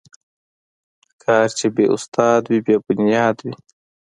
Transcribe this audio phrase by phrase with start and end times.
[1.23, 3.53] کار چې بې استاد وي، بې بنیاد وي.